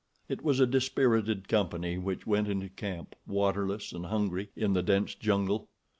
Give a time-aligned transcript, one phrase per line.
[0.27, 5.13] It was a dispirited company which went into camp, waterless and hungry, in the dense
[5.13, 5.69] jungle.